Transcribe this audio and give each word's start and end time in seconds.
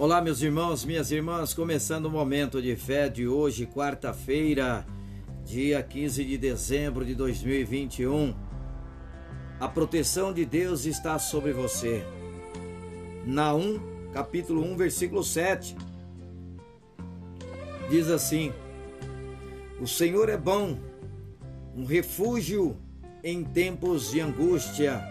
Olá, 0.00 0.22
meus 0.22 0.40
irmãos, 0.42 0.84
minhas 0.84 1.10
irmãs, 1.10 1.52
começando 1.52 2.06
o 2.06 2.10
momento 2.10 2.62
de 2.62 2.76
fé 2.76 3.08
de 3.08 3.26
hoje, 3.26 3.66
quarta-feira, 3.66 4.86
dia 5.44 5.82
15 5.82 6.24
de 6.24 6.38
dezembro 6.38 7.04
de 7.04 7.16
2021. 7.16 8.32
A 9.58 9.66
proteção 9.66 10.32
de 10.32 10.44
Deus 10.44 10.84
está 10.84 11.18
sobre 11.18 11.52
você. 11.52 12.04
Naum, 13.26 13.80
capítulo 14.12 14.62
1, 14.62 14.76
versículo 14.76 15.24
7. 15.24 15.76
Diz 17.90 18.08
assim: 18.08 18.52
O 19.80 19.86
Senhor 19.88 20.28
é 20.28 20.36
bom, 20.36 20.78
um 21.74 21.84
refúgio 21.84 22.76
em 23.24 23.42
tempos 23.42 24.12
de 24.12 24.20
angústia. 24.20 25.02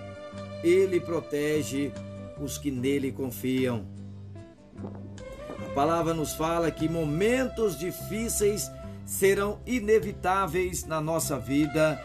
Ele 0.63 1.01
protege 1.01 1.91
os 2.39 2.57
que 2.57 2.71
nele 2.71 3.11
confiam. 3.11 3.96
A 4.83 5.69
palavra 5.73 6.13
nos 6.13 6.33
fala 6.33 6.71
que 6.71 6.89
momentos 6.89 7.77
difíceis 7.77 8.71
serão 9.05 9.59
inevitáveis 9.65 10.85
na 10.85 10.99
nossa 10.99 11.39
vida. 11.39 12.01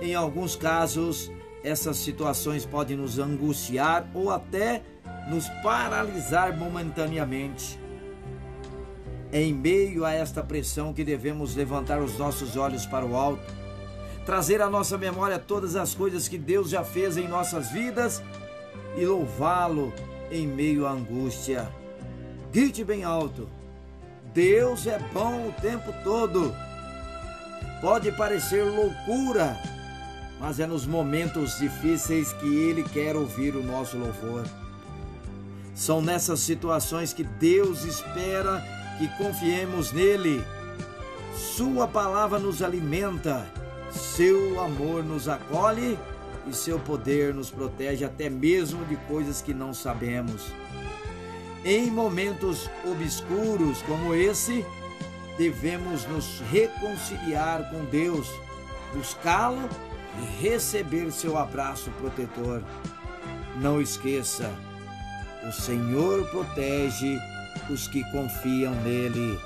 Em 0.00 0.14
alguns 0.14 0.56
casos, 0.56 1.30
essas 1.62 1.96
situações 1.98 2.66
podem 2.66 2.96
nos 2.96 3.18
angustiar 3.18 4.08
ou 4.12 4.30
até 4.30 4.82
nos 5.28 5.48
paralisar 5.62 6.56
momentaneamente. 6.56 7.78
É 9.30 9.40
em 9.40 9.54
meio 9.54 10.04
a 10.04 10.12
esta 10.12 10.42
pressão 10.42 10.92
que 10.92 11.04
devemos 11.04 11.54
levantar 11.54 12.00
os 12.02 12.18
nossos 12.18 12.56
olhos 12.56 12.84
para 12.84 13.06
o 13.06 13.16
alto, 13.16 13.42
trazer 14.26 14.60
à 14.60 14.68
nossa 14.68 14.98
memória 14.98 15.38
todas 15.38 15.76
as 15.76 15.94
coisas 15.94 16.28
que 16.28 16.36
Deus 16.36 16.70
já 16.70 16.84
fez 16.84 17.16
em 17.16 17.26
nossas 17.26 17.70
vidas 17.70 18.22
e 18.96 19.06
louvá-lo 19.06 19.92
em 20.30 20.46
meio 20.46 20.86
à 20.86 20.90
angústia. 20.90 21.81
Grite 22.52 22.84
bem 22.84 23.02
alto: 23.02 23.48
Deus 24.34 24.86
é 24.86 24.98
bom 25.12 25.48
o 25.48 25.52
tempo 25.62 25.90
todo. 26.04 26.54
Pode 27.80 28.12
parecer 28.12 28.62
loucura, 28.62 29.58
mas 30.38 30.60
é 30.60 30.66
nos 30.66 30.86
momentos 30.86 31.58
difíceis 31.58 32.32
que 32.34 32.46
Ele 32.46 32.84
quer 32.84 33.16
ouvir 33.16 33.56
o 33.56 33.62
nosso 33.62 33.96
louvor. 33.96 34.44
São 35.74 36.02
nessas 36.02 36.40
situações 36.40 37.14
que 37.14 37.24
Deus 37.24 37.84
espera 37.84 38.62
que 38.98 39.08
confiemos 39.16 39.90
nele. 39.90 40.44
Sua 41.34 41.88
palavra 41.88 42.38
nos 42.38 42.62
alimenta, 42.62 43.46
seu 43.90 44.60
amor 44.60 45.02
nos 45.02 45.26
acolhe 45.26 45.98
e 46.46 46.52
seu 46.52 46.78
poder 46.78 47.32
nos 47.32 47.50
protege 47.50 48.04
até 48.04 48.28
mesmo 48.28 48.84
de 48.84 48.96
coisas 49.08 49.40
que 49.40 49.54
não 49.54 49.72
sabemos. 49.72 50.52
Em 51.64 51.90
momentos 51.90 52.68
obscuros 52.84 53.82
como 53.82 54.14
esse, 54.14 54.64
devemos 55.38 56.04
nos 56.06 56.40
reconciliar 56.50 57.70
com 57.70 57.84
Deus, 57.84 58.28
buscá-lo 58.94 59.68
e 60.20 60.42
receber 60.42 61.10
seu 61.12 61.38
abraço 61.38 61.90
protetor. 61.92 62.62
Não 63.60 63.80
esqueça, 63.80 64.50
o 65.48 65.52
Senhor 65.52 66.28
protege 66.30 67.18
os 67.70 67.86
que 67.86 68.02
confiam 68.10 68.74
nele. 68.82 69.38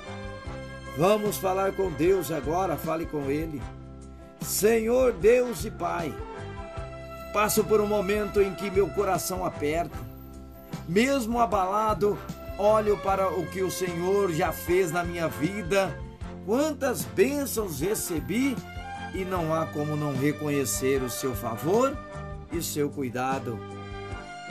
Vamos 0.97 1.37
falar 1.37 1.73
com 1.73 1.91
Deus 1.91 2.31
agora, 2.31 2.75
fale 2.77 3.05
com 3.05 3.29
Ele. 3.29 3.61
Senhor 4.41 5.13
Deus 5.13 5.65
e 5.65 5.71
Pai, 5.71 6.13
Passo 7.37 7.63
por 7.63 7.79
um 7.79 7.85
momento 7.85 8.41
em 8.41 8.53
que 8.55 8.71
meu 8.71 8.87
coração 8.89 9.45
aperta. 9.45 9.95
Mesmo 10.87 11.39
abalado, 11.39 12.17
olho 12.57 12.97
para 12.97 13.29
o 13.29 13.45
que 13.45 13.61
o 13.61 13.69
Senhor 13.69 14.31
já 14.31 14.53
fez 14.53 14.91
na 14.91 15.03
minha 15.03 15.27
vida. 15.27 15.93
Quantas 16.45 17.03
bênçãos 17.03 17.81
recebi 17.81 18.55
e 19.13 19.25
não 19.25 19.53
há 19.53 19.65
como 19.65 19.97
não 19.97 20.15
reconhecer 20.15 21.03
o 21.03 21.09
seu 21.09 21.35
favor 21.35 21.97
e 22.53 22.61
seu 22.61 22.89
cuidado. 22.89 23.59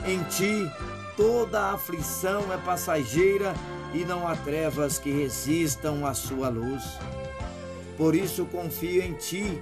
Em 0.05 0.21
ti, 0.25 0.71
toda 1.15 1.71
aflição 1.71 2.53
é 2.53 2.57
passageira 2.57 3.55
e 3.93 4.05
não 4.05 4.27
há 4.27 4.35
trevas 4.35 4.99
que 4.99 5.09
resistam 5.09 6.05
à 6.05 6.13
sua 6.13 6.49
luz. 6.49 6.83
Por 7.97 8.13
isso 8.13 8.45
confio 8.45 9.01
em 9.01 9.13
ti 9.13 9.59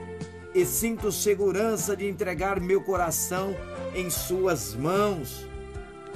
e 0.53 0.66
sinto 0.66 1.09
segurança 1.09 1.96
de 1.96 2.08
entregar 2.08 2.59
meu 2.59 2.81
coração 2.81 3.56
em 3.94 4.09
Suas 4.09 4.75
mãos. 4.75 5.46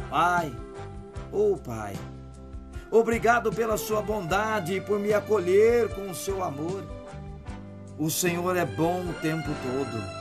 Pai, 0.10 0.52
oh 1.32 1.58
Pai, 1.58 1.96
obrigado 2.92 3.52
pela 3.52 3.78
Sua 3.78 4.02
bondade 4.02 4.74
e 4.74 4.82
por 4.82 5.00
me 5.00 5.14
acolher 5.14 5.90
com 5.96 6.10
o 6.10 6.16
seu 6.16 6.44
amor. 6.44 6.84
O 7.98 8.10
Senhor 8.10 8.56
é 8.56 8.66
bom 8.66 9.02
o 9.02 9.14
tempo 9.22 9.50
todo. 9.64 10.20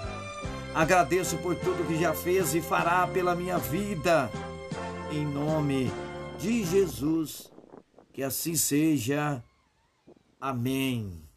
Agradeço 0.75 1.37
por 1.39 1.57
tudo 1.57 1.87
que 1.87 1.99
já 1.99 2.13
fez 2.13 2.55
e 2.55 2.61
fará 2.61 3.07
pela 3.07 3.35
minha 3.35 3.59
vida. 3.59 4.31
Em 5.11 5.25
nome 5.25 5.91
de 6.39 6.65
Jesus, 6.65 7.51
que 8.13 8.23
assim 8.23 8.55
seja. 8.55 9.43
Amém. 10.41 11.28